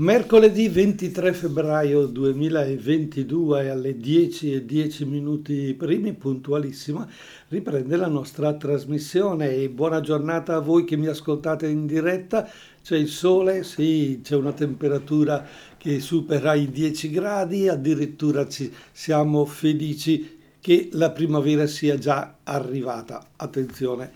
[0.00, 7.06] Mercoledì 23 febbraio 2022 alle 10 e 10 minuti primi, puntualissima,
[7.48, 12.48] riprende la nostra trasmissione e buona giornata a voi che mi ascoltate in diretta.
[12.82, 19.44] C'è il sole, sì, c'è una temperatura che supera i 10 gradi, addirittura ci siamo
[19.44, 23.32] felici che la primavera sia già arrivata.
[23.36, 24.10] Attenzione,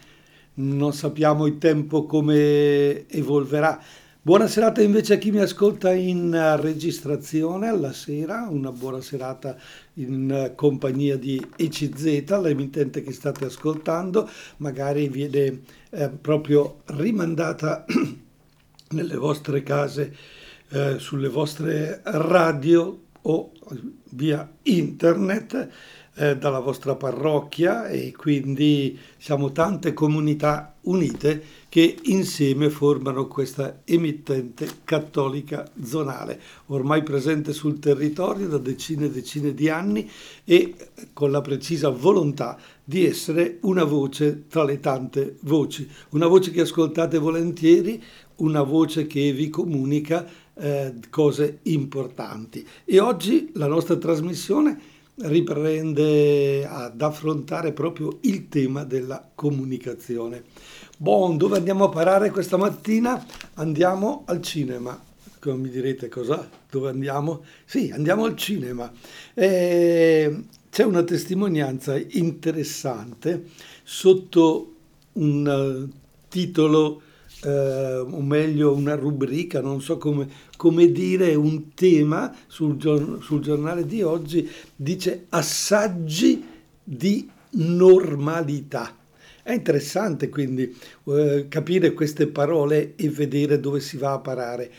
[0.55, 3.79] non sappiamo il tempo come evolverà
[4.27, 9.55] Buona serata invece a chi mi ascolta in registrazione alla sera, una buona serata
[9.97, 15.61] in compagnia di ECZ, l'emittente che state ascoltando, magari viene
[15.91, 17.85] eh, proprio rimandata
[18.93, 20.17] nelle vostre case,
[20.71, 23.53] eh, sulle vostre radio o
[24.13, 25.69] via internet
[26.15, 34.69] eh, dalla vostra parrocchia e quindi siamo tante comunità unite che insieme formano questa emittente
[34.85, 40.09] cattolica zonale, ormai presente sul territorio da decine e decine di anni
[40.45, 40.75] e
[41.13, 46.61] con la precisa volontà di essere una voce tra le tante voci, una voce che
[46.61, 48.03] ascoltate volentieri,
[48.37, 52.67] una voce che vi comunica eh, cose importanti.
[52.85, 60.45] E oggi la nostra trasmissione riprende ad affrontare proprio il tema della comunicazione.
[60.97, 63.27] Bon, dove andiamo a parare questa mattina?
[63.55, 65.03] Andiamo al cinema.
[65.41, 66.49] Come mi direte cosa?
[66.71, 67.43] Dove andiamo?
[67.65, 68.93] Sì, andiamo al cinema.
[69.35, 73.47] E c'è una testimonianza interessante
[73.83, 74.75] sotto
[75.15, 75.89] un
[76.29, 77.03] titolo
[77.43, 83.85] eh, o meglio una rubrica, non so come, come dire, un tema sul, sul giornale
[83.85, 86.45] di oggi, dice assaggi
[86.85, 89.03] di normalità.
[89.45, 94.73] È interessante quindi eh, capire queste parole e vedere dove si va a parare.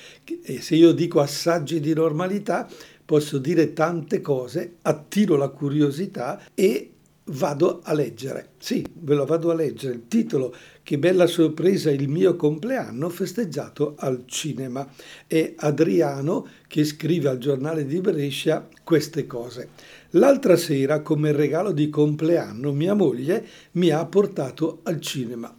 [0.44, 2.68] E se io dico assaggi di normalità,
[3.06, 6.95] posso dire tante cose, attiro la curiosità e
[7.26, 8.52] vado a leggere.
[8.58, 9.96] Sì, ve lo vado a leggere.
[9.96, 14.88] Il titolo, che bella sorpresa, il mio compleanno festeggiato al cinema.
[15.26, 19.70] È Adriano che scrive al giornale di Brescia queste cose.
[20.12, 25.56] L'altra sera, come regalo di compleanno, mia moglie mi ha portato al cinema.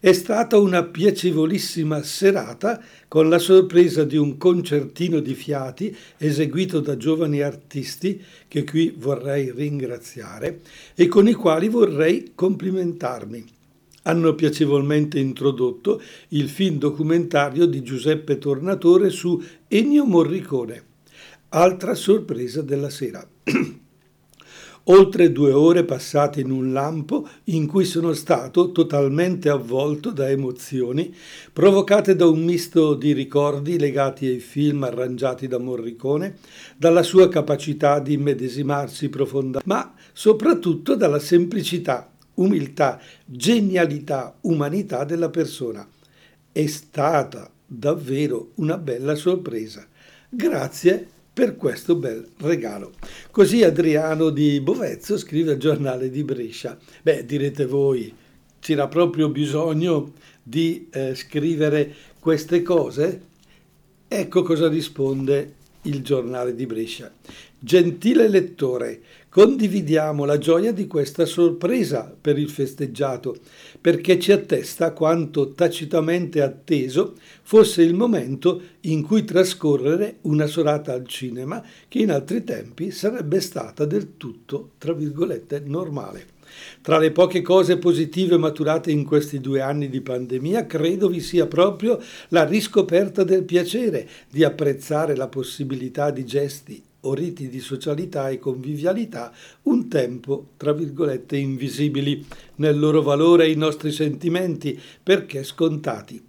[0.00, 6.96] È stata una piacevolissima serata con la sorpresa di un concertino di fiati eseguito da
[6.96, 10.60] giovani artisti che qui vorrei ringraziare
[10.94, 13.44] e con i quali vorrei complimentarmi.
[14.02, 20.82] Hanno piacevolmente introdotto il film documentario di Giuseppe Tornatore su Ennio Morricone.
[21.48, 23.28] Altra sorpresa della sera.
[24.90, 31.14] oltre due ore passate in un lampo in cui sono stato totalmente avvolto da emozioni
[31.52, 36.36] provocate da un misto di ricordi legati ai film arrangiati da Morricone,
[36.76, 45.86] dalla sua capacità di immedesimarsi profondamente, ma soprattutto dalla semplicità, umiltà, genialità, umanità della persona.
[46.50, 49.86] È stata davvero una bella sorpresa.
[50.28, 52.94] Grazie per questo bel regalo.
[53.30, 56.76] Così Adriano di Bovezzo scrive al giornale di Brescia.
[57.00, 58.12] Beh, direte voi,
[58.58, 63.20] c'era proprio bisogno di eh, scrivere queste cose?
[64.08, 67.12] Ecco cosa risponde il giornale di Brescia.
[67.60, 73.36] Gentile lettore, condividiamo la gioia di questa sorpresa per il festeggiato,
[73.80, 81.06] perché ci attesta quanto tacitamente atteso fosse il momento in cui trascorrere una serata al
[81.06, 86.36] cinema che in altri tempi sarebbe stata del tutto, tra virgolette, normale.
[86.80, 91.46] Tra le poche cose positive maturate in questi due anni di pandemia, credo vi sia
[91.46, 98.28] proprio la riscoperta del piacere di apprezzare la possibilità di gesti o riti di socialità
[98.28, 99.32] e convivialità
[99.62, 102.24] un tempo, tra virgolette, invisibili
[102.56, 106.24] nel loro valore ai nostri sentimenti, perché scontati.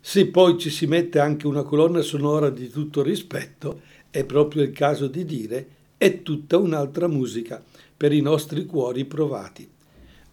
[0.00, 3.80] Se poi ci si mette anche una colonna sonora di tutto rispetto,
[4.10, 5.68] è proprio il caso di dire,
[5.98, 7.62] è tutta un'altra musica
[7.96, 9.68] per i nostri cuori provati.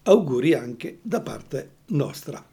[0.03, 2.45] Auguri anche da parte nostra.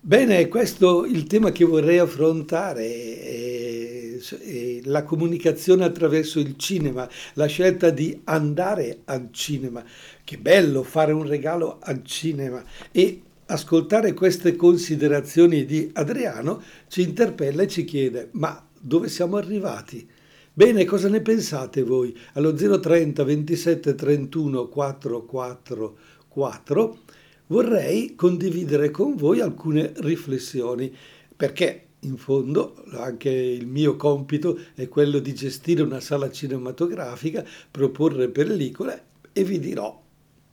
[0.00, 2.84] Bene, questo è il tema che vorrei affrontare,
[3.20, 9.82] è, è la comunicazione attraverso il cinema, la scelta di andare al cinema.
[10.22, 12.62] Che bello fare un regalo al cinema
[12.92, 20.06] e ascoltare queste considerazioni di Adriano ci interpella e ci chiede, ma dove siamo arrivati?
[20.56, 22.16] Bene, cosa ne pensate voi?
[22.34, 26.98] Allo 030 27 31 444
[27.48, 30.94] vorrei condividere con voi alcune riflessioni,
[31.34, 38.28] perché in fondo anche il mio compito è quello di gestire una sala cinematografica, proporre
[38.28, 40.03] pellicole e vi dirò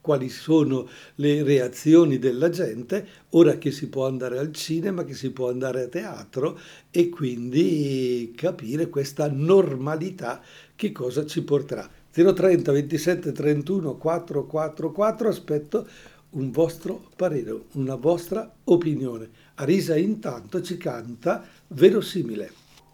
[0.02, 5.32] quali sono le reazioni della gente ora che si può andare al cinema, che si
[5.32, 6.60] può andare a teatro
[6.90, 10.42] e quindi capire questa normalità
[10.76, 11.88] che cosa ci porterà.
[12.12, 15.88] 030 27 31 444 aspetto
[16.32, 19.30] un vostro parere, una vostra opinione.
[19.56, 22.52] Arisa intanto ci canta Verosimile.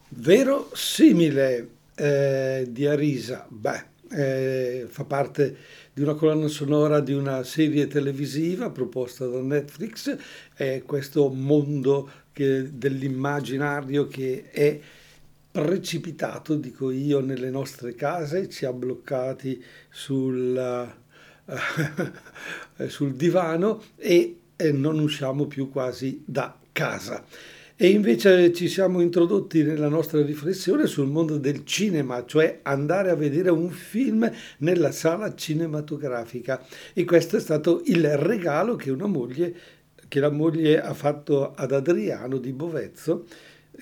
[0.09, 5.57] Verosimile eh, di Arisa, beh, eh, fa parte
[5.97, 10.15] di una colonna sonora di una serie televisiva proposta da Netflix,
[10.53, 14.79] è questo mondo che, dell'immaginario che è
[15.49, 19.59] precipitato, dico io, nelle nostre case, ci ha bloccati
[19.89, 20.87] sul,
[22.85, 27.25] sul divano e, e non usciamo più quasi da casa.
[27.79, 33.15] E invece ci siamo introdotti nella nostra riflessione sul mondo del cinema, cioè andare a
[33.15, 34.27] vedere un film
[34.57, 36.65] nella sala cinematografica.
[36.93, 39.55] E questo è stato il regalo che una moglie,
[40.07, 43.27] che la moglie ha fatto ad Adriano di Bovezzo,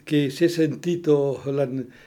[0.03, 1.65] che si è sentito la,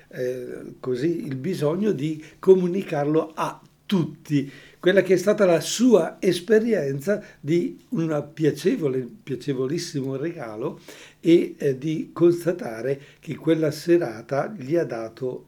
[0.08, 7.22] eh, così il bisogno di comunicarlo a tutti quella che è stata la sua esperienza
[7.40, 10.80] di un piacevole, piacevolissimo regalo
[11.20, 15.46] e eh, di constatare che quella serata gli ha dato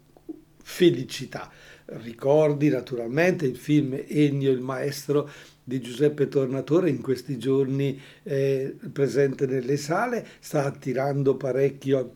[0.62, 1.50] felicità.
[1.86, 5.28] Ricordi naturalmente il film Ennio il maestro
[5.62, 12.06] di Giuseppe Tornatore in questi giorni eh, presente nelle sale, sta attirando parecchia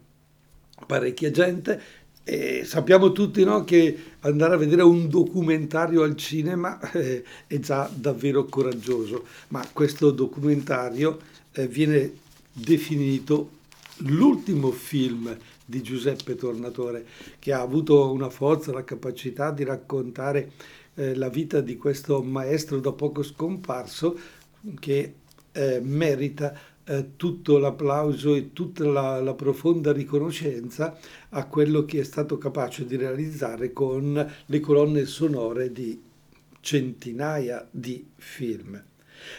[1.30, 7.58] gente e sappiamo tutti no, che andare a vedere un documentario al cinema eh, è
[7.58, 11.18] già davvero coraggioso, ma questo documentario
[11.52, 12.22] eh, viene
[12.54, 13.50] definito
[13.98, 17.06] l'ultimo film di Giuseppe Tornatore,
[17.38, 20.52] che ha avuto una forza, la capacità di raccontare
[20.94, 24.18] eh, la vita di questo maestro da poco scomparso
[24.78, 25.14] che
[25.52, 30.98] eh, merita eh, tutto l'applauso e tutta la, la, profonda riconoscenza
[31.30, 36.00] a quello che è stato capace di realizzare con le colonne sonore di
[36.60, 38.82] centinaia di film.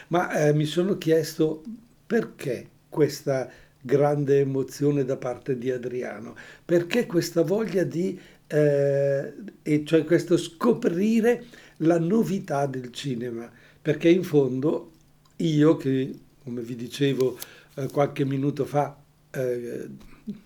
[0.08, 1.62] Ma eh, mi sono chiesto
[2.06, 3.50] perché questa
[3.82, 6.34] grande emozione da parte di Adriano,
[6.64, 11.44] perché questa voglia di, eh, e cioè questo scoprire
[11.80, 13.50] la novità del cinema,
[13.82, 14.92] perché in fondo
[15.36, 17.36] io che come vi dicevo
[17.74, 18.96] eh, qualche minuto fa,
[19.30, 19.88] eh,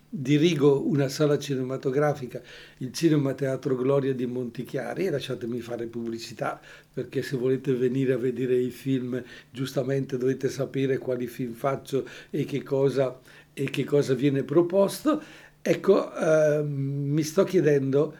[0.09, 2.41] dirigo una sala cinematografica,
[2.77, 6.61] il Cinema Teatro Gloria di Montichiari, e lasciatemi fare pubblicità,
[6.93, 12.45] perché se volete venire a vedere i film, giustamente dovete sapere quali film faccio e
[12.45, 13.19] che cosa,
[13.53, 15.21] e che cosa viene proposto.
[15.61, 18.15] Ecco, eh, mi sto chiedendo,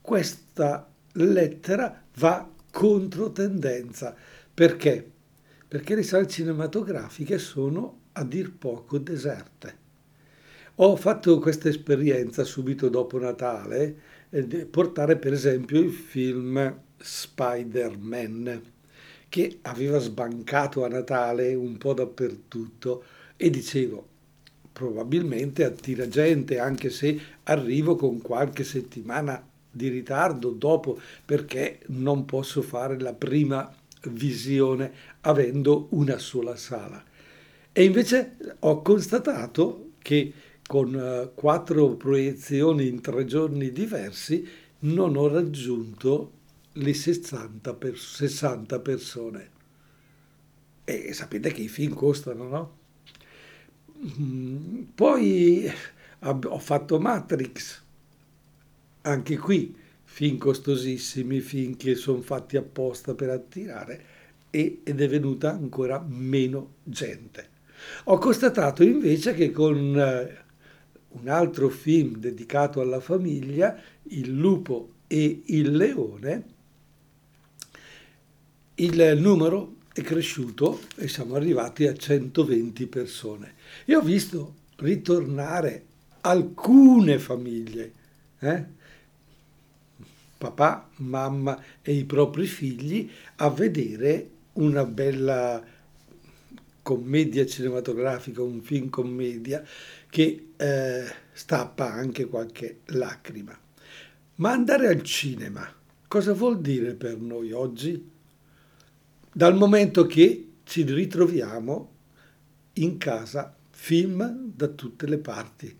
[0.00, 4.14] questa lettera va contro tendenza.
[4.54, 5.12] Perché?
[5.74, 9.83] perché le sale cinematografiche sono a dir poco deserte.
[10.78, 13.96] Ho fatto questa esperienza subito dopo Natale,
[14.30, 18.60] eh, portare per esempio il film Spider-Man,
[19.28, 23.04] che aveva sbancato a Natale un po' dappertutto
[23.36, 24.04] e dicevo,
[24.72, 32.62] probabilmente attira gente, anche se arrivo con qualche settimana di ritardo dopo, perché non posso
[32.62, 33.72] fare la prima
[34.08, 37.00] visione avendo una sola sala.
[37.70, 40.32] E invece ho constatato che
[40.66, 44.46] con uh, quattro proiezioni in tre giorni diversi
[44.80, 46.32] non ho raggiunto
[46.72, 49.50] le 60, per, 60 persone.
[50.84, 52.76] E sapete che i film costano, no?
[54.20, 55.70] Mm, poi
[56.20, 57.82] ho fatto Matrix,
[59.02, 64.04] anche qui film costosissimi, film che sono fatti apposta per attirare
[64.50, 67.48] ed è venuta ancora meno gente.
[68.04, 70.43] Ho constatato invece che con eh,
[71.20, 76.44] un altro film dedicato alla famiglia, Il lupo e il leone,
[78.76, 83.54] il numero è cresciuto e siamo arrivati a 120 persone.
[83.84, 85.84] E ho visto ritornare
[86.22, 87.92] alcune famiglie,
[88.40, 88.64] eh?
[90.36, 95.62] papà, mamma e i propri figli a vedere una bella
[96.82, 99.64] commedia cinematografica, un film commedia
[100.14, 103.58] che eh, stappa anche qualche lacrima.
[104.36, 105.68] Ma andare al cinema,
[106.06, 108.10] cosa vuol dire per noi oggi?
[109.32, 111.90] Dal momento che ci ritroviamo
[112.74, 115.76] in casa film da tutte le parti.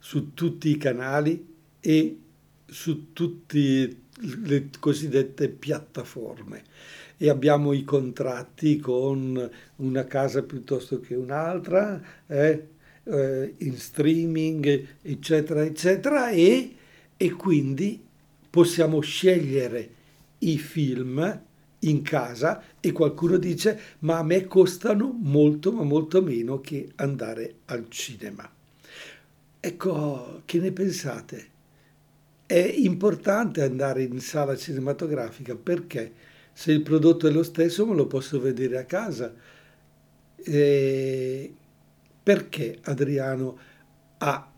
[0.00, 2.18] su tutti i canali e
[2.66, 6.62] su tutte le cosiddette piattaforme
[7.16, 12.68] e abbiamo i contratti con una casa piuttosto che un'altra, eh,
[13.08, 16.74] eh, in streaming, eccetera, eccetera, e,
[17.16, 18.04] e quindi
[18.50, 19.90] possiamo scegliere
[20.38, 21.42] i film
[21.80, 27.56] in casa e qualcuno dice ma a me costano molto ma molto meno che andare
[27.66, 28.50] al cinema.
[29.60, 31.46] Ecco, che ne pensate?
[32.46, 36.12] È importante andare in sala cinematografica perché
[36.52, 39.32] se il prodotto è lo stesso me lo posso vedere a casa.
[40.36, 41.54] E
[42.28, 43.58] perché Adriano
[44.18, 44.52] ha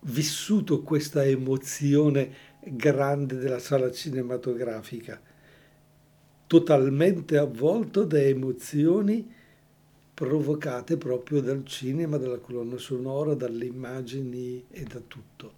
[0.00, 2.28] vissuto questa emozione
[2.64, 5.22] grande della sala cinematografica?
[6.48, 9.32] Totalmente avvolto da emozioni
[10.12, 15.52] provocate proprio dal cinema, dalla colonna sonora, dalle immagini e da tutto.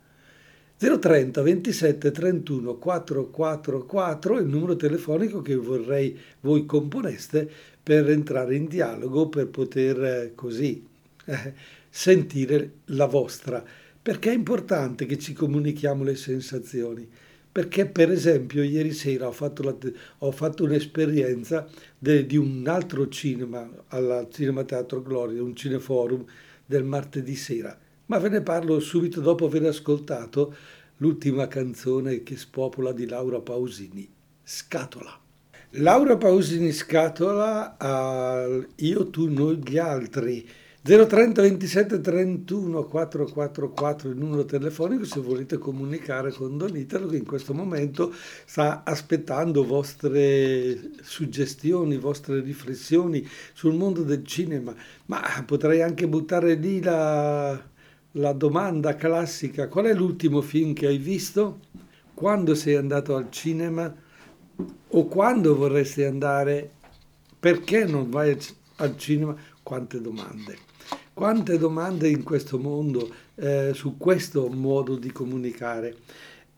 [0.77, 7.51] 030 27 31 444 è il numero telefonico che vorrei voi componeste
[7.83, 10.95] per entrare in dialogo, per poter eh, così
[11.26, 11.54] eh,
[11.88, 13.62] sentire la vostra.
[14.02, 17.09] Perché è importante che ci comunichiamo le sensazioni?
[17.52, 19.76] Perché per esempio ieri sera ho fatto, la,
[20.18, 21.68] ho fatto un'esperienza
[21.99, 26.25] de, di un altro cinema al Cinema Teatro Gloria, un cineforum
[26.66, 30.54] del martedì sera ma ve ne parlo subito dopo aver ascoltato
[30.99, 34.09] l'ultima canzone che spopola di Laura Pausini,
[34.42, 35.21] Scatola.
[35.71, 40.49] Laura Pausini Scatola a Io, tu, noi, gli altri.
[40.87, 47.25] 030 27 31 444 il numero telefonico se volete comunicare con Don Italo che in
[47.25, 48.14] questo momento
[48.45, 54.73] sta aspettando vostre suggestioni, vostre riflessioni sul mondo del cinema,
[55.07, 57.61] ma potrei anche buttare lì la,
[58.12, 61.62] la domanda classica, qual è l'ultimo film che hai visto?
[62.14, 63.93] Quando sei andato al cinema?
[64.90, 66.71] O quando vorresti andare?
[67.40, 68.38] Perché non vai
[68.76, 69.35] al cinema?
[69.64, 70.65] Quante domande.
[71.16, 75.96] Quante domande in questo mondo eh, su questo modo di comunicare.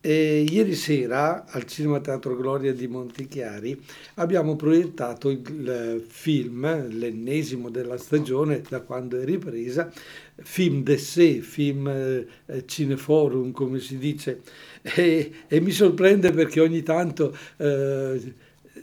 [0.01, 3.81] E ieri sera al Cinema Teatro Gloria di Montichiari
[4.15, 9.93] abbiamo proiettato il film, l'ennesimo della stagione da quando è ripresa,
[10.35, 14.41] film d'essai, film eh, cineforum come si dice,
[14.83, 18.35] e, e, mi sorprende perché ogni tanto eh,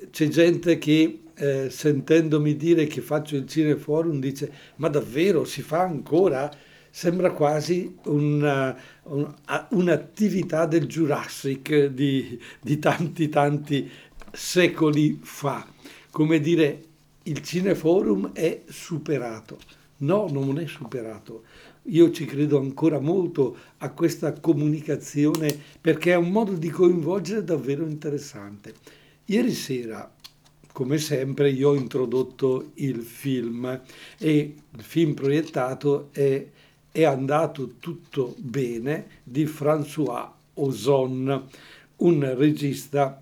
[0.09, 5.81] c'è gente che eh, sentendomi dire che faccio il cineforum dice ma davvero si fa
[5.81, 6.51] ancora?
[6.95, 8.73] sembra quasi una,
[9.03, 9.33] un,
[9.71, 13.91] un'attività del Jurassic di, di tanti tanti
[14.31, 15.67] secoli fa.
[16.09, 16.83] Come dire,
[17.23, 19.57] il Cineforum è superato.
[19.97, 21.43] No, non è superato.
[21.89, 27.85] Io ci credo ancora molto a questa comunicazione perché è un modo di coinvolgere davvero
[27.85, 28.73] interessante.
[29.25, 30.09] Ieri sera,
[30.75, 33.81] come sempre, io ho introdotto il film
[34.17, 36.45] e il film proiettato è
[36.95, 41.47] è andato tutto bene di François Ozon,
[41.97, 43.21] un regista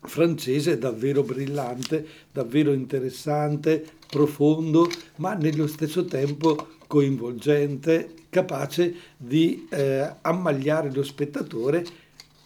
[0.00, 10.92] francese davvero brillante, davvero interessante, profondo, ma nello stesso tempo coinvolgente, capace di eh, ammagliare
[10.92, 11.84] lo spettatore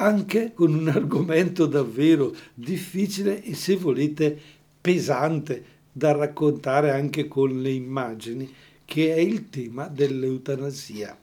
[0.03, 4.39] anche con un argomento davvero difficile e se volete
[4.81, 8.53] pesante da raccontare anche con le immagini
[8.85, 11.17] che è il tema dell'eutanasia.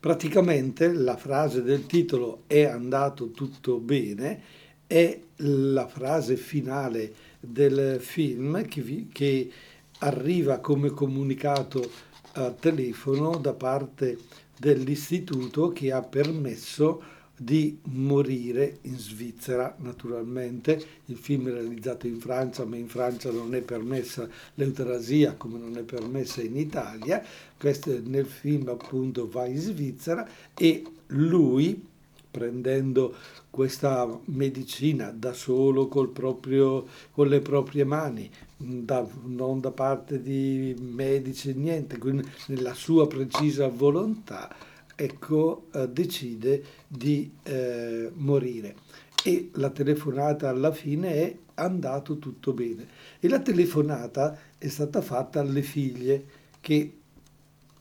[0.00, 4.42] Praticamente la frase del titolo è andato tutto bene
[4.86, 9.50] è la frase finale del film che, vi, che
[9.98, 11.90] arriva come comunicato
[12.32, 14.16] a telefono da parte
[14.56, 17.02] dell'istituto che ha permesso
[17.36, 20.82] di morire in Svizzera, naturalmente.
[21.06, 25.76] Il film è realizzato in Francia, ma in Francia non è permessa l'eutanasia come non
[25.76, 27.22] è permessa in Italia.
[27.58, 31.84] Questo nel film appunto va in Svizzera e lui,
[32.30, 33.14] prendendo
[33.50, 41.54] questa medicina da solo proprio, con le proprie mani, da, non da parte di medici,
[41.54, 44.54] niente, quindi nella sua precisa volontà,
[44.96, 48.74] ecco, eh, decide di eh, morire.
[49.22, 52.88] E la telefonata alla fine è andato tutto bene.
[53.20, 56.24] E la telefonata è stata fatta alle figlie
[56.60, 56.92] che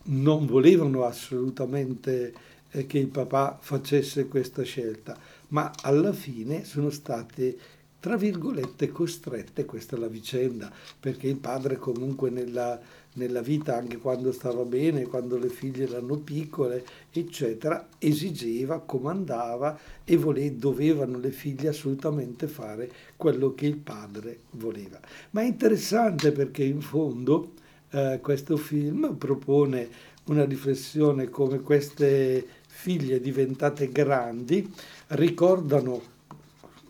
[0.07, 2.33] non volevano assolutamente
[2.69, 5.17] eh, che il papà facesse questa scelta,
[5.49, 7.57] ma alla fine sono state
[8.05, 12.79] tra virgolette costrette, questa è la vicenda, perché il padre comunque nella,
[13.15, 20.15] nella vita, anche quando stava bene, quando le figlie erano piccole, eccetera, esigeva, comandava e
[20.17, 24.99] vole, dovevano le figlie assolutamente fare quello che il padre voleva.
[25.31, 27.53] Ma è interessante perché in fondo
[27.91, 34.69] eh, questo film propone una riflessione come queste figlie diventate grandi
[35.09, 36.13] ricordano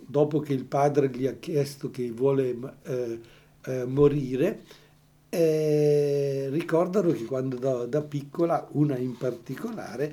[0.06, 3.20] dopo che il padre gli ha chiesto che vuole eh,
[3.66, 4.62] eh, morire,
[5.36, 10.10] eh, ricordano che quando da, da, piccola, una in particolare,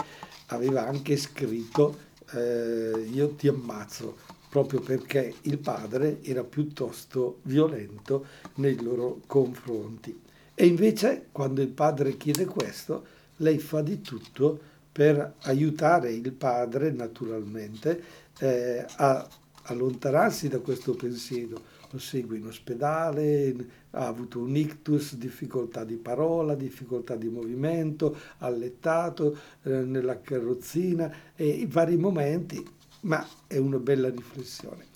[0.47, 4.17] aveva anche scritto eh, io ti ammazzo,
[4.49, 10.21] proprio perché il padre era piuttosto violento nei loro confronti.
[10.55, 14.59] E invece quando il padre chiede questo, lei fa di tutto
[14.91, 18.02] per aiutare il padre, naturalmente,
[18.41, 19.26] eh, a
[19.64, 21.71] allontanarsi da questo pensiero.
[21.91, 23.55] Lo segue in ospedale,
[23.93, 31.47] ha avuto un ictus, difficoltà di parola, difficoltà di movimento, allettato eh, nella carrozzina e
[31.47, 32.65] in vari momenti,
[33.01, 34.87] ma è una bella riflessione.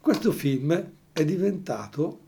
[0.00, 2.18] Questo film è diventato,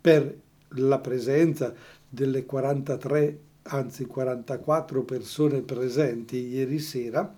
[0.00, 0.34] per
[0.74, 1.74] la presenza
[2.08, 7.36] delle 43, anzi 44 persone presenti ieri sera,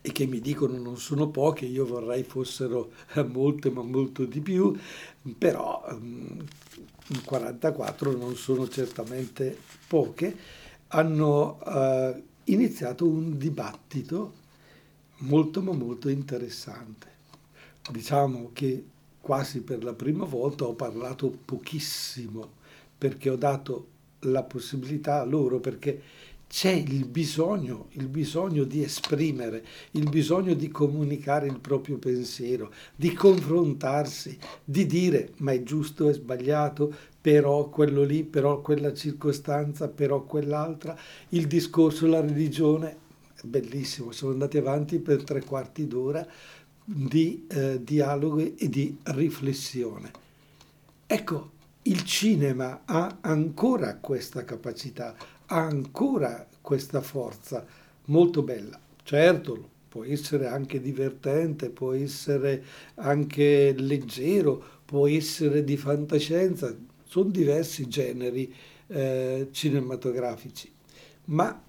[0.00, 4.40] e che mi dicono non sono poche, io vorrei fossero eh, molte ma molto di
[4.40, 4.76] più,
[5.36, 5.84] però
[7.24, 10.36] 44 mm, non sono certamente poche,
[10.88, 14.40] hanno uh, iniziato un dibattito
[15.18, 17.10] molto ma molto interessante.
[17.90, 18.84] Diciamo che
[19.20, 22.60] quasi per la prima volta ho parlato pochissimo
[22.98, 23.86] perché ho dato
[24.20, 26.00] la possibilità a loro, perché
[26.52, 33.14] c'è il bisogno, il bisogno di esprimere, il bisogno di comunicare il proprio pensiero, di
[33.14, 40.24] confrontarsi, di dire ma è giusto, è sbagliato, però quello lì, però quella circostanza, però
[40.24, 40.94] quell'altra,
[41.30, 42.98] il discorso, la religione,
[43.44, 46.24] bellissimo, sono andati avanti per tre quarti d'ora
[46.84, 50.10] di eh, dialogo e di riflessione.
[51.06, 51.50] Ecco,
[51.84, 55.16] il cinema ha ancora questa capacità,
[55.52, 57.64] ha ancora questa forza
[58.06, 58.80] molto bella.
[59.02, 67.86] Certo, può essere anche divertente, può essere anche leggero, può essere di fantascienza, sono diversi
[67.86, 68.52] generi
[68.86, 70.72] eh, cinematografici,
[71.26, 71.62] ma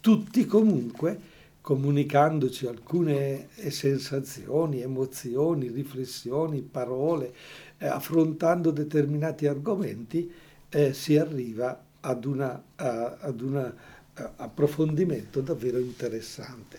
[0.00, 7.34] tutti comunque comunicandoci alcune sensazioni, emozioni, riflessioni, parole,
[7.78, 10.30] eh, affrontando determinati argomenti,
[10.68, 12.40] eh, si arriva ad un
[12.76, 16.78] uh, approfondimento davvero interessante.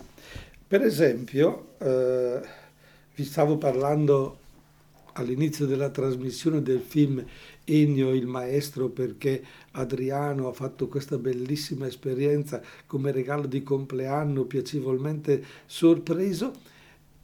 [0.67, 2.41] Per esempio, eh,
[3.13, 4.39] vi stavo parlando
[5.13, 7.23] all'inizio della trasmissione del film
[7.65, 15.43] Ennio il maestro perché Adriano ha fatto questa bellissima esperienza come regalo di compleanno piacevolmente
[15.65, 16.51] sorpreso.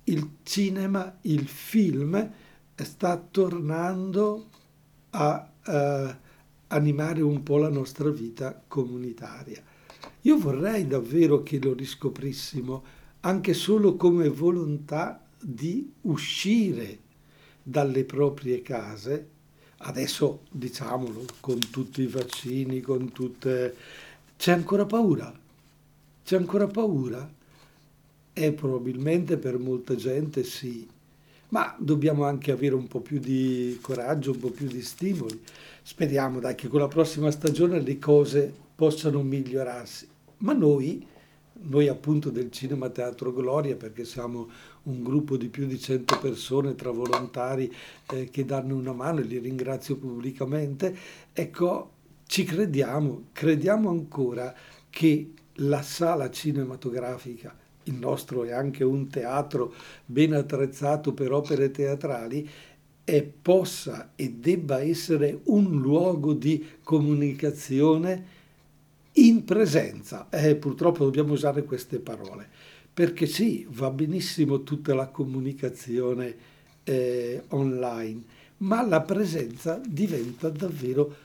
[0.06, 2.32] Il cinema, il film
[2.76, 4.48] sta tornando
[5.10, 6.28] a uh,
[6.70, 9.62] animare un po' la nostra vita comunitaria.
[10.22, 12.84] Io vorrei davvero che lo riscoprissimo
[13.22, 17.00] anche solo come volontà di uscire
[17.62, 19.28] dalle proprie case.
[19.78, 23.76] Adesso diciamolo, con tutti i vaccini, con tutte...
[24.38, 25.38] C'è ancora paura?
[26.24, 27.30] C'è ancora paura?
[28.32, 30.88] E probabilmente per molta gente sì,
[31.50, 35.42] ma dobbiamo anche avere un po' più di coraggio, un po' più di stimoli.
[35.82, 40.08] Speriamo dai, che con la prossima stagione le cose possano migliorarsi.
[40.40, 41.06] Ma noi,
[41.62, 44.50] noi appunto del Cinema Teatro Gloria, perché siamo
[44.84, 47.74] un gruppo di più di 100 persone tra volontari
[48.12, 50.96] eh, che danno una mano e li ringrazio pubblicamente,
[51.34, 51.92] ecco,
[52.28, 54.54] ci crediamo, crediamo ancora
[54.90, 57.59] che la sala cinematografica
[57.90, 59.74] il nostro è anche un teatro
[60.06, 62.50] ben attrezzato per opere teatrali,
[63.10, 68.38] e possa e debba essere un luogo di comunicazione
[69.14, 70.28] in presenza.
[70.30, 72.48] Eh, purtroppo dobbiamo usare queste parole,
[72.94, 76.36] perché sì, va benissimo tutta la comunicazione
[76.84, 78.22] eh, online,
[78.58, 81.16] ma la presenza diventa davvero,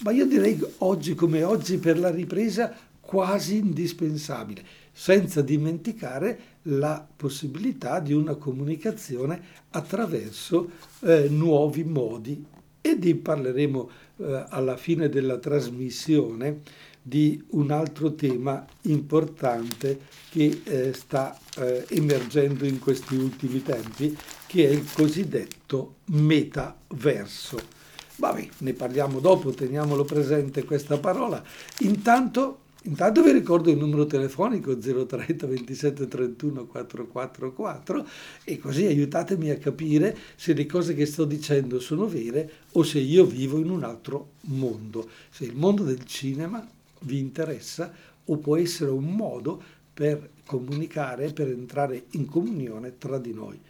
[0.00, 7.98] ma io direi oggi come oggi per la ripresa, quasi indispensabile senza dimenticare la possibilità
[7.98, 12.44] di una comunicazione attraverso eh, nuovi modi
[12.80, 16.60] e di parleremo eh, alla fine della trasmissione
[17.02, 20.00] di un altro tema importante
[20.30, 27.80] che eh, sta eh, emergendo in questi ultimi tempi, che è il cosiddetto metaverso.
[28.16, 31.42] Vabbè, ne parliamo dopo, teniamolo presente questa parola.
[31.80, 38.06] Intanto Intanto vi ricordo il numero telefonico 030 27 31 444
[38.42, 42.98] e così aiutatemi a capire se le cose che sto dicendo sono vere o se
[42.98, 46.68] io vivo in un altro mondo, se il mondo del cinema
[47.02, 47.92] vi interessa
[48.24, 49.62] o può essere un modo
[49.94, 53.60] per comunicare, per entrare in comunione tra di noi.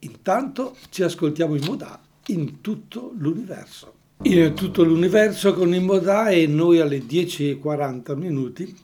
[0.00, 6.46] Intanto ci ascoltiamo in moda in tutto l'universo in tutto l'universo con il Modà e
[6.46, 8.76] noi alle 10.40 minuti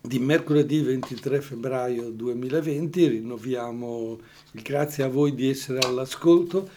[0.00, 4.18] di mercoledì 23 febbraio 2020 rinnoviamo
[4.52, 6.68] il grazie a voi di essere all'ascolto.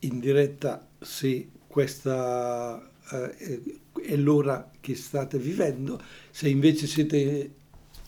[0.00, 3.62] In diretta se questa eh,
[4.00, 7.50] è l'ora che state vivendo, se invece siete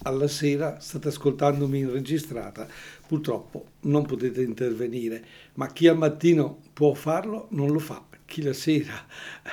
[0.05, 2.67] alla sera state ascoltandomi in registrata,
[3.07, 5.25] purtroppo non potete intervenire,
[5.55, 8.95] ma chi al mattino può farlo non lo fa chi la sera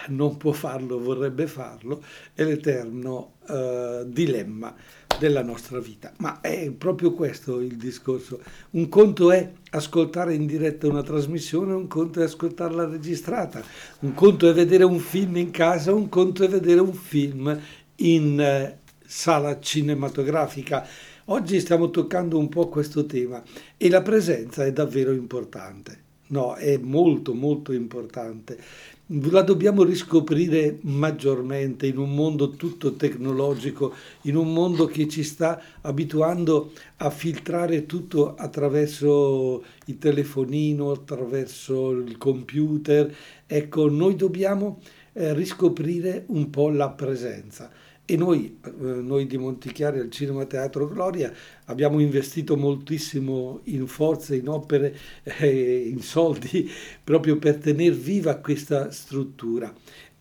[0.08, 2.02] non può farlo vorrebbe farlo,
[2.34, 4.74] è l'eterno uh, dilemma
[5.20, 6.14] della nostra vita.
[6.20, 8.40] Ma è proprio questo il discorso.
[8.70, 13.62] Un conto è ascoltare in diretta una trasmissione, un conto è ascoltarla registrata,
[14.00, 17.60] un conto è vedere un film in casa, un conto è vedere un film
[17.98, 20.88] in uh, sala cinematografica.
[21.26, 23.44] Oggi stiamo toccando un po' questo tema
[23.76, 26.08] e la presenza è davvero importante.
[26.32, 28.60] No, è molto molto importante.
[29.08, 35.60] La dobbiamo riscoprire maggiormente in un mondo tutto tecnologico, in un mondo che ci sta
[35.82, 43.12] abituando a filtrare tutto attraverso il telefonino, attraverso il computer.
[43.48, 44.82] Ecco, noi dobbiamo
[45.14, 47.72] eh, riscoprire un po' la presenza.
[48.12, 51.32] E noi, eh, noi di Montichiari al Cinema Teatro Gloria
[51.66, 56.68] abbiamo investito moltissimo in forze, in opere, eh, in soldi,
[57.04, 59.72] proprio per tenere viva questa struttura.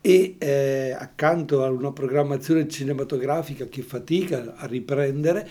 [0.01, 5.49] E eh, accanto a una programmazione cinematografica che fatica a riprendere,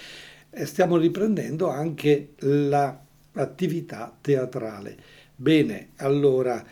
[0.51, 4.96] eh, stiamo riprendendo anche l'attività teatrale.
[5.35, 6.64] Bene, allora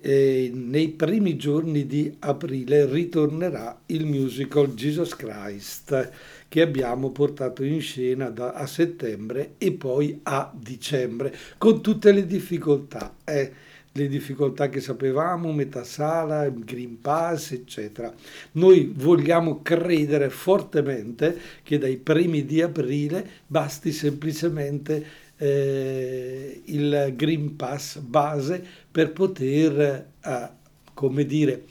[0.00, 6.10] eh, nei primi giorni di aprile ritornerà il musical Jesus Christ
[6.48, 12.26] che abbiamo portato in scena da, a settembre e poi a dicembre con tutte le
[12.26, 13.14] difficoltà.
[13.24, 13.52] Eh,
[13.92, 18.14] le difficoltà che sapevamo, metà sala, Green Pass, eccetera.
[18.52, 27.98] Noi vogliamo credere fortemente che dai primi di aprile basti semplicemente eh, il Green Pass
[27.98, 30.48] base per poter, eh,
[30.92, 31.66] come dire,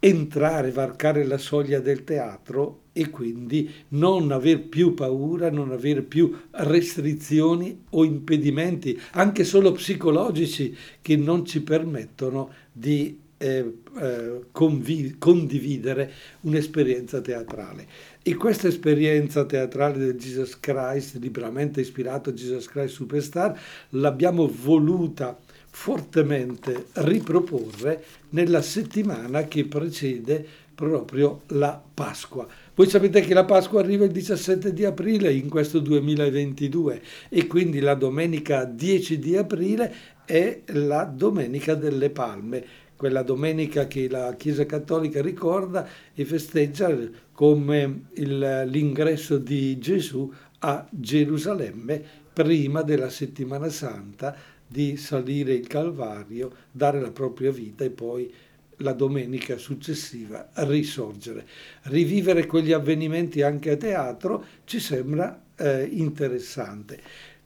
[0.00, 6.30] entrare, varcare la soglia del teatro e quindi non aver più paura, non avere più
[6.50, 16.12] restrizioni o impedimenti, anche solo psicologici, che non ci permettono di eh, eh, convi- condividere
[16.42, 17.86] un'esperienza teatrale.
[18.22, 23.58] E questa esperienza teatrale del Jesus Christ, liberamente ispirato a Jesus Christ Superstar,
[23.90, 25.38] l'abbiamo voluta
[25.70, 32.46] fortemente riproporre nella settimana che precede proprio la Pasqua.
[32.74, 37.80] Voi sapete che la Pasqua arriva il 17 di aprile in questo 2022 e quindi
[37.80, 39.92] la domenica 10 di aprile
[40.24, 46.92] è la domenica delle palme quella domenica che la Chiesa Cattolica ricorda e festeggia
[47.30, 52.02] come il, l'ingresso di Gesù a Gerusalemme
[52.32, 54.36] prima della settimana santa
[54.68, 58.32] di salire il Calvario, dare la propria vita e poi
[58.78, 61.46] la domenica successiva risorgere.
[61.84, 67.00] Rivivere quegli avvenimenti anche a teatro ci sembra eh, interessante.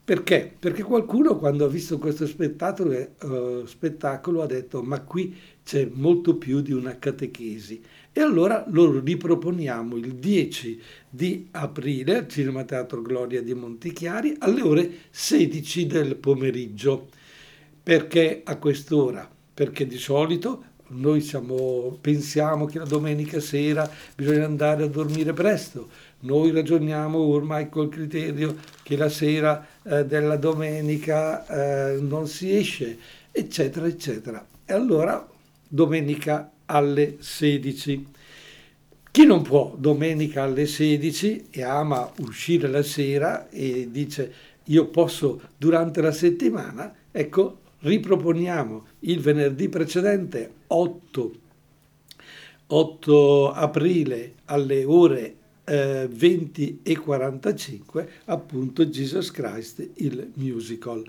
[0.05, 0.53] Perché?
[0.59, 6.37] Perché qualcuno quando ha visto questo spettacolo, eh, spettacolo ha detto ma qui c'è molto
[6.37, 7.81] più di una catechesi.
[8.15, 14.61] E allora lo riproponiamo il 10 di aprile al Cinema Teatro Gloria di Montichiari alle
[14.61, 17.09] ore 16 del pomeriggio.
[17.83, 19.29] Perché a quest'ora?
[19.55, 25.89] Perché di solito noi siamo, pensiamo che la domenica sera bisogna andare a dormire presto,
[26.21, 31.47] noi ragioniamo ormai col criterio che la sera eh, della domenica
[31.95, 32.99] eh, non si esce,
[33.31, 34.47] eccetera, eccetera.
[34.67, 35.27] E allora
[35.67, 38.07] domenica alle 16.
[39.11, 45.41] Chi non può domenica alle 16 e ama uscire la sera e dice io posso
[45.57, 51.41] durante la settimana, ecco, riproponiamo il venerdì precedente 8
[52.75, 61.05] 8 aprile alle ore eh, 20 e 45 appunto Jesus Christ il musical.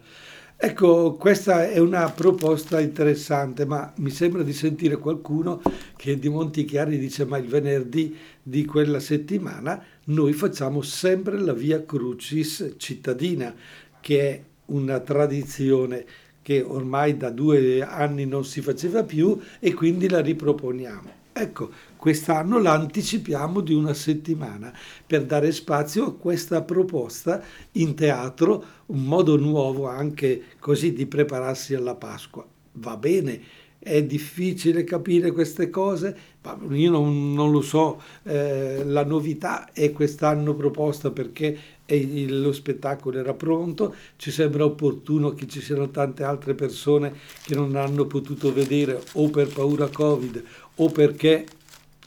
[0.65, 5.61] Ecco, questa è una proposta interessante, ma mi sembra di sentire qualcuno
[5.97, 11.83] che di Montichiari dice ma il venerdì di quella settimana noi facciamo sempre la Via
[11.83, 13.53] Crucis cittadina,
[13.99, 16.05] che è una tradizione
[16.41, 21.22] che ormai da due anni non si faceva più e quindi la riproponiamo.
[21.35, 24.71] Ecco, quest'anno la anticipiamo di una settimana
[25.05, 27.43] per dare spazio a questa proposta
[27.73, 32.45] in teatro, un modo nuovo anche così di prepararsi alla Pasqua.
[32.73, 33.41] Va bene,
[33.79, 39.91] è difficile capire queste cose, ma io non, non lo so, eh, la novità è
[39.91, 46.23] quest'anno proposta perché il, lo spettacolo era pronto, ci sembra opportuno che ci siano tante
[46.23, 50.43] altre persone che non hanno potuto vedere o per paura Covid
[50.75, 51.45] o perché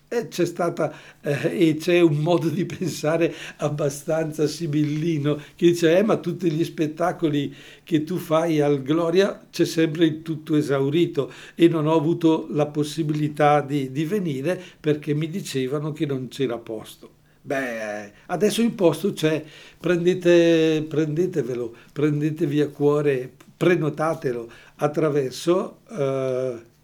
[0.09, 6.03] eh, c'è stata eh, e c'è un modo di pensare abbastanza sibillino che dice eh
[6.05, 7.53] ma tutti gli spettacoli
[7.83, 12.67] che tu fai al Gloria c'è sempre il tutto esaurito e non ho avuto la
[12.67, 17.15] possibilità di, di venire perché mi dicevano che non c'era posto.
[17.43, 19.45] Beh, adesso il posto c'è,
[19.79, 25.79] prendete, prendetevelo, prendetevi a cuore, prenotatelo attraverso...
[25.89, 26.75] Eh,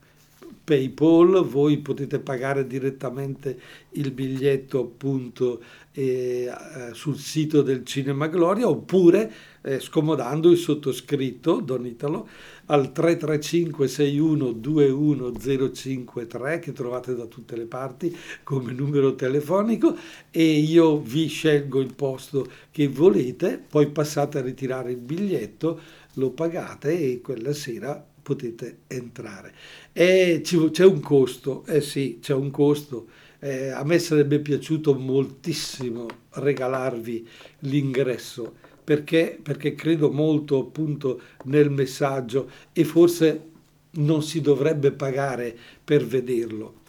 [0.64, 3.59] PayPal, voi potete pagare direttamente
[3.92, 5.61] il biglietto appunto
[5.92, 6.51] eh,
[6.92, 12.29] sul sito del Cinema Gloria oppure eh, scomodando il sottoscritto Don Italo
[12.66, 19.94] al 335 61 21053 che trovate da tutte le parti come numero telefonico
[20.31, 25.81] e io vi scelgo il posto che volete, poi passate a ritirare il biglietto,
[26.14, 29.55] lo pagate e quella sera potete entrare.
[29.93, 33.09] E c'è un costo, eh sì, c'è un costo.
[33.39, 37.27] Eh, a me sarebbe piaciuto moltissimo regalarvi
[37.61, 38.55] l'ingresso
[38.85, 43.51] perché, perché credo molto appunto nel messaggio e forse
[43.93, 46.81] non si dovrebbe pagare per vederlo.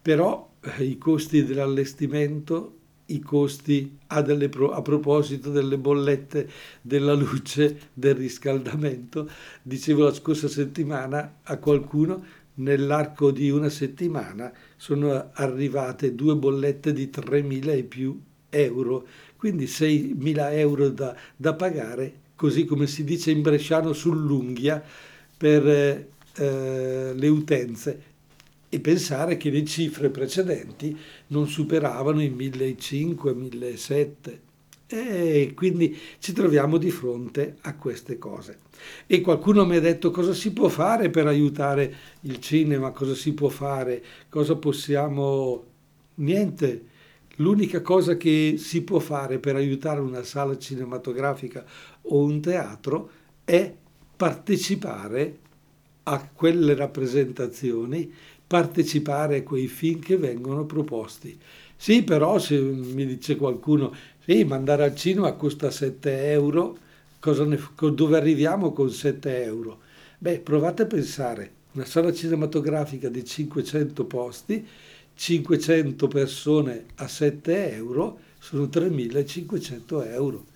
[0.00, 2.77] Però eh, i costi dell'allestimento
[3.10, 6.48] i costi a, delle, a, proposito delle bollette
[6.80, 9.28] della luce, del riscaldamento.
[9.62, 17.10] Dicevo la scorsa settimana a qualcuno, nell'arco di una settimana sono arrivate due bollette di
[17.12, 23.42] 3.000 e più euro, quindi 6.000 euro da, da pagare, così come si dice in
[23.42, 24.82] bresciano sull'unghia,
[25.36, 28.02] per eh, le utenze
[28.68, 30.96] e pensare che le cifre precedenti
[31.28, 34.38] non superavano i 1.500, 1.700
[34.90, 38.60] e quindi ci troviamo di fronte a queste cose.
[39.06, 43.34] E qualcuno mi ha detto cosa si può fare per aiutare il cinema, cosa si
[43.34, 45.64] può fare, cosa possiamo...
[46.14, 46.84] Niente,
[47.36, 51.64] l'unica cosa che si può fare per aiutare una sala cinematografica
[52.02, 53.10] o un teatro
[53.44, 53.72] è
[54.16, 55.38] partecipare
[56.04, 58.10] a quelle rappresentazioni
[58.48, 61.38] partecipare a quei film che vengono proposti.
[61.76, 66.78] Sì, però se mi dice qualcuno, sì, ma andare al cinema costa 7 euro,
[67.46, 67.60] ne,
[67.92, 69.80] dove arriviamo con 7 euro?
[70.18, 74.66] Beh, provate a pensare, una sala cinematografica di 500 posti,
[75.14, 80.46] 500 persone a 7 euro, sono 3.500 euro.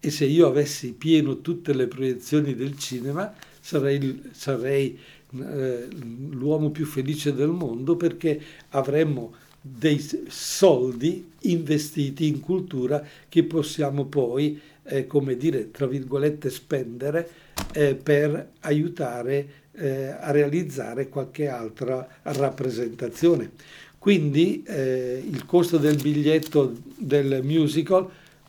[0.00, 4.98] E se io avessi pieno tutte le proiezioni del cinema, sarei, sarei
[5.40, 5.88] eh,
[6.30, 14.60] l'uomo più felice del mondo perché avremmo dei soldi investiti in cultura che possiamo poi,
[14.84, 17.28] eh, come dire, tra virgolette, spendere
[17.72, 23.50] eh, per aiutare eh, a realizzare qualche altra rappresentazione.
[23.98, 28.08] Quindi eh, il costo del biglietto del musical,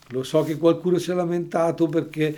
[0.10, 2.36] lo so che qualcuno si è lamentato perché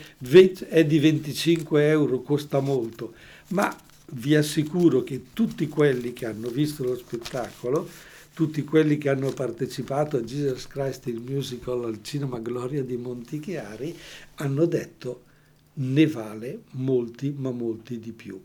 [0.69, 3.13] è di 25 euro, costa molto,
[3.49, 3.75] ma
[4.11, 7.87] vi assicuro che tutti quelli che hanno visto lo spettacolo,
[8.33, 13.95] tutti quelli che hanno partecipato a Jesus Christ il musical al Cinema Gloria di Montichiari,
[14.35, 15.23] hanno detto
[15.73, 18.39] ne vale molti, ma molti di più.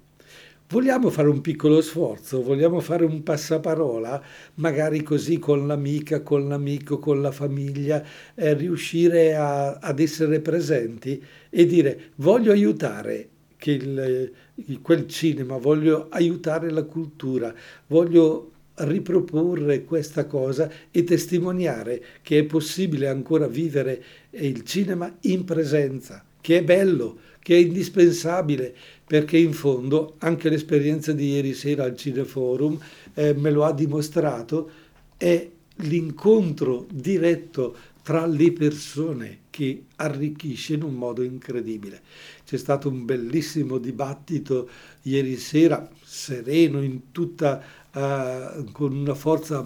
[0.66, 4.20] Vogliamo fare un piccolo sforzo, vogliamo fare un passaparola,
[4.55, 8.03] magari così con l'amica, con l'amico, con la famiglia,
[8.35, 13.29] eh, riuscire a, ad essere presenti e dire voglio aiutare
[13.64, 17.55] che il, quel cinema, voglio aiutare la cultura,
[17.87, 26.22] voglio riproporre questa cosa e testimoniare che è possibile ancora vivere il cinema in presenza,
[26.42, 28.74] che è bello, che è indispensabile,
[29.07, 32.79] perché in fondo anche l'esperienza di ieri sera al Cineforum
[33.14, 34.70] eh, me lo ha dimostrato,
[35.16, 42.02] è l'incontro diretto tra le persone che arricchisce in un modo incredibile.
[42.44, 44.68] C'è stato un bellissimo dibattito
[45.02, 47.62] ieri sera, sereno, in tutta,
[47.92, 49.64] uh, con una forza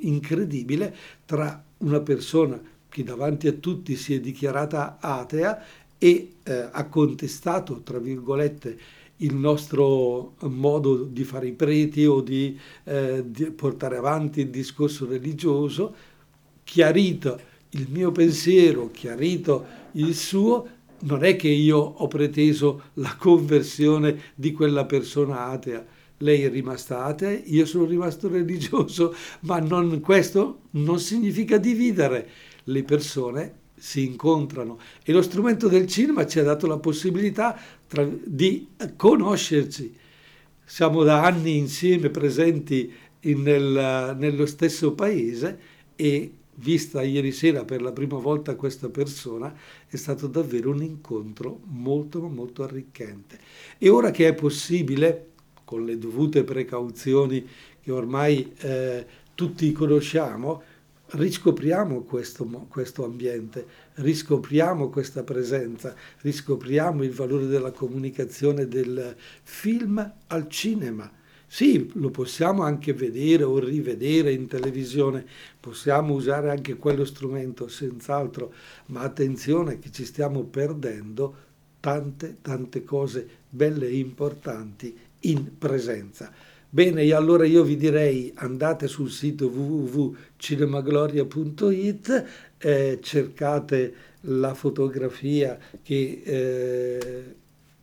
[0.00, 5.64] incredibile, tra una persona che davanti a tutti si è dichiarata atea
[5.96, 8.78] e eh, ha contestato, tra virgolette,
[9.18, 15.06] il nostro modo di fare i preti o di, eh, di portare avanti il discorso
[15.06, 15.94] religioso,
[16.62, 24.32] chiarito il mio pensiero, chiarito il suo, non è che io ho preteso la conversione
[24.34, 25.86] di quella persona atea.
[26.18, 32.28] Lei è rimasta atea, io sono rimasto religioso, ma non, questo non significa dividere
[32.64, 38.06] le persone si incontrano e lo strumento del cinema ci ha dato la possibilità tra,
[38.24, 39.96] di conoscerci.
[40.62, 45.58] Siamo da anni insieme presenti in, nel, nello stesso paese
[45.96, 49.52] e vista ieri sera per la prima volta questa persona
[49.88, 53.38] è stato davvero un incontro molto molto arricchente.
[53.78, 55.28] E ora che è possibile,
[55.64, 57.46] con le dovute precauzioni
[57.80, 60.62] che ormai eh, tutti conosciamo,
[61.12, 70.48] riscopriamo questo, questo, ambiente, riscopriamo questa presenza, riscopriamo il valore della comunicazione del film al
[70.48, 71.10] cinema.
[71.52, 75.26] Sì, lo possiamo anche vedere o rivedere in televisione,
[75.58, 78.52] possiamo usare anche quello strumento, senz'altro,
[78.86, 81.34] ma attenzione che ci stiamo perdendo
[81.80, 86.32] tante, tante cose belle e importanti in presenza.
[86.68, 92.24] Bene, e allora io vi direi andate sul sito www.cinemagloria.it,
[92.58, 97.34] eh, cercate la fotografia che eh,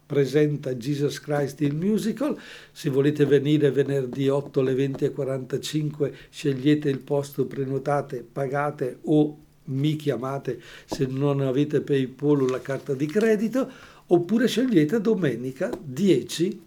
[0.07, 2.35] presenta Jesus Christ il musical,
[2.71, 10.61] se volete venire venerdì 8 alle 20.45 scegliete il posto, prenotate, pagate o mi chiamate
[10.85, 13.69] se non avete PayPal o la carta di credito,
[14.07, 16.61] oppure scegliete domenica 10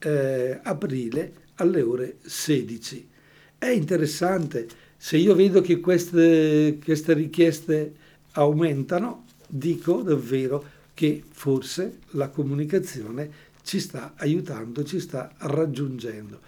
[0.00, 3.08] eh, aprile alle ore 16.
[3.58, 7.94] È interessante, se io vedo che queste, queste richieste
[8.32, 13.30] aumentano, dico davvero che forse la comunicazione
[13.62, 16.40] ci sta aiutando, ci sta raggiungendo.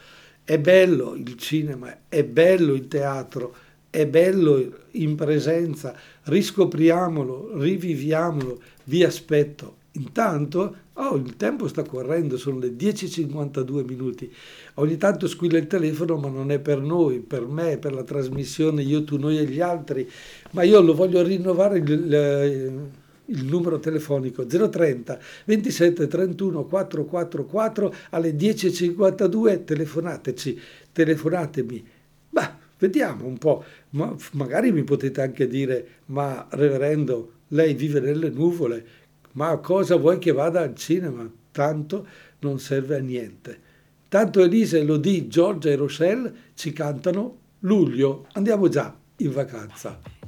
[0.42, 3.54] È bello il cinema, è bello il teatro,
[3.90, 9.76] è bello in presenza, riscopriamolo, riviviamolo, vi aspetto.
[9.92, 14.30] Intanto Oh, il tempo sta correndo, sono le 10.52 minuti.
[14.74, 18.82] Ogni tanto squilla il telefono, ma non è per noi, per me, per la trasmissione,
[18.82, 20.06] io, tu, noi e gli altri.
[20.50, 22.88] Ma io lo voglio rinnovare il, il,
[23.30, 29.64] il numero telefonico 030 27 31 444 alle 10.52.
[29.64, 30.60] Telefonateci,
[30.92, 31.86] telefonatemi.
[32.28, 33.64] Beh, vediamo un po'.
[33.90, 38.98] Ma magari mi potete anche dire, ma reverendo, lei vive nelle nuvole
[39.32, 41.30] ma cosa vuoi che vada al cinema?
[41.52, 42.06] Tanto
[42.40, 43.68] non serve a niente.
[44.08, 48.26] Tanto Elisa, Elodie, Giorgia e Rochelle ci cantano Luglio.
[48.32, 50.19] Andiamo già in vacanza.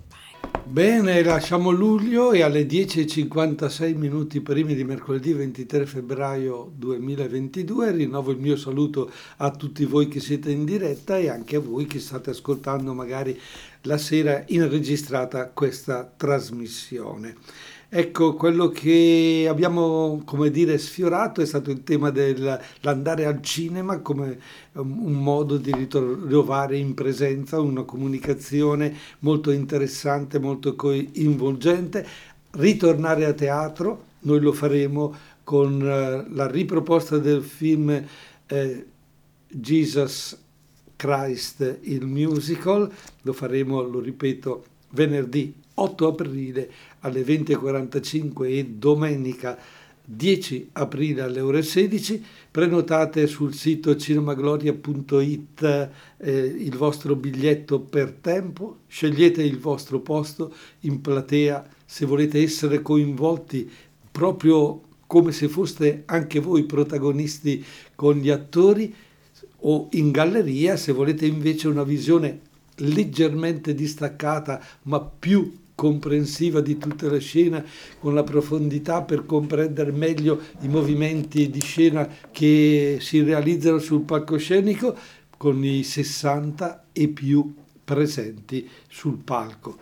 [0.65, 8.39] Bene, lasciamo luglio e alle 10.56 minuti primi di mercoledì 23 febbraio 2022 rinnovo il
[8.39, 12.31] mio saluto a tutti voi che siete in diretta e anche a voi che state
[12.31, 13.39] ascoltando magari
[13.83, 17.37] la sera in registrata questa trasmissione.
[17.95, 24.41] Ecco, quello che abbiamo, come dire, sfiorato è stato il tema dell'andare al cinema come
[24.73, 32.07] um, un modo di ritrovare in presenza una comunicazione molto interessante, molto coinvolgente,
[32.53, 37.91] ritornare a teatro, noi lo faremo con uh, la riproposta del film
[38.47, 38.87] eh,
[39.49, 40.35] Jesus
[40.97, 46.71] Christ, il musical, lo faremo, lo ripeto, venerdì 8 aprile
[47.03, 49.57] alle 20.45 e domenica
[50.05, 52.25] 10 aprile alle ore 16.
[52.51, 61.01] Prenotate sul sito cinemagloria.it eh, il vostro biglietto per tempo, scegliete il vostro posto in
[61.01, 63.71] platea se volete essere coinvolti
[64.11, 68.95] proprio come se foste anche voi protagonisti con gli attori
[69.65, 72.41] o in galleria se volete invece una visione
[72.77, 77.65] leggermente distaccata ma più comprensiva di tutta la scena,
[77.99, 84.97] con la profondità per comprendere meglio i movimenti di scena che si realizzano sul palcoscenico,
[85.37, 87.55] con i 60 e più
[87.85, 89.77] presenti sul palco.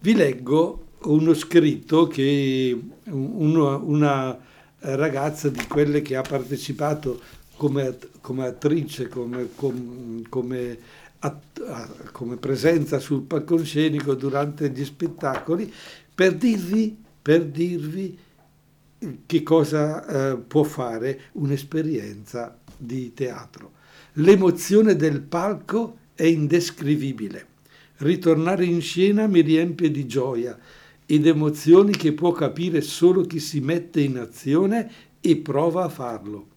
[0.00, 4.38] Vi leggo uno scritto che uno, una
[4.80, 7.20] ragazza di quelle che ha partecipato
[7.56, 10.78] come, come attrice, come, come, come,
[12.38, 15.72] presenza sul palcoscenico durante gli spettacoli,
[16.14, 18.18] per dirvi, per dirvi
[19.26, 23.72] che cosa eh, può fare un'esperienza di teatro.
[24.14, 27.54] L'emozione del palco è indescrivibile.
[27.98, 30.58] Ritornare in scena mi riempie di gioia
[31.04, 34.90] ed emozioni che può capire solo chi si mette in azione
[35.20, 36.48] e prova a farlo,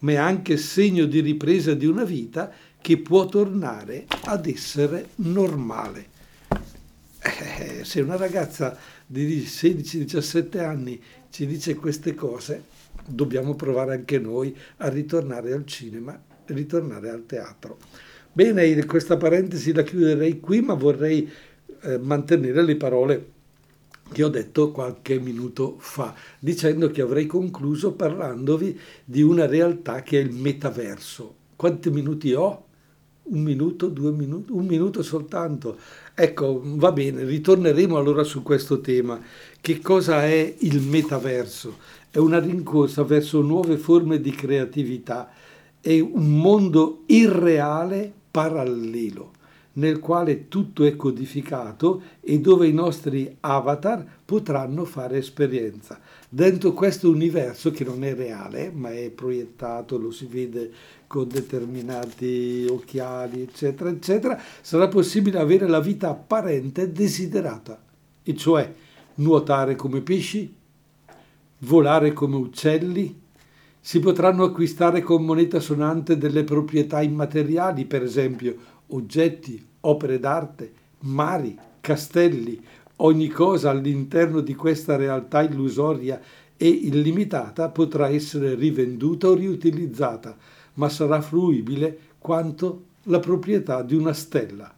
[0.00, 2.52] ma è anche segno di ripresa di una vita
[2.84, 6.04] che può tornare ad essere normale.
[7.18, 8.76] Eh, se una ragazza
[9.06, 12.64] di 16-17 anni ci dice queste cose,
[13.06, 17.78] dobbiamo provare anche noi a ritornare al cinema, ritornare al teatro.
[18.30, 21.26] Bene, questa parentesi la chiuderei qui, ma vorrei
[21.84, 23.28] eh, mantenere le parole
[24.12, 30.20] che ho detto qualche minuto fa, dicendo che avrei concluso parlandovi di una realtà che
[30.20, 31.34] è il metaverso.
[31.56, 32.64] Quanti minuti ho?
[33.26, 35.78] Un minuto, due minuti, un minuto soltanto.
[36.14, 39.20] Ecco, va bene, ritorneremo allora su questo tema.
[39.60, 41.78] Che cosa è il metaverso?
[42.10, 45.30] È una rincorsa verso nuove forme di creatività,
[45.80, 49.33] è un mondo irreale parallelo
[49.74, 55.98] nel quale tutto è codificato e dove i nostri avatar potranno fare esperienza.
[56.28, 60.70] Dentro questo universo che non è reale, ma è proiettato, lo si vede
[61.06, 67.80] con determinati occhiali, eccetera, eccetera, sarà possibile avere la vita apparente desiderata,
[68.22, 68.72] e cioè
[69.16, 70.52] nuotare come pesci,
[71.58, 73.22] volare come uccelli,
[73.80, 78.56] si potranno acquistare con moneta sonante delle proprietà immateriali, per esempio
[78.88, 82.62] oggetti, opere d'arte, mari, castelli,
[82.96, 86.20] ogni cosa all'interno di questa realtà illusoria
[86.56, 90.36] e illimitata potrà essere rivenduta o riutilizzata,
[90.74, 94.72] ma sarà fruibile quanto la proprietà di una stella.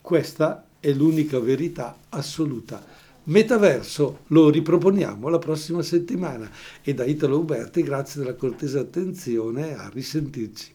[0.00, 2.84] Questa è l'unica verità assoluta.
[3.26, 6.50] Metaverso lo riproponiamo la prossima settimana
[6.82, 10.73] e da Italo Uberti grazie della cortese attenzione a risentirci.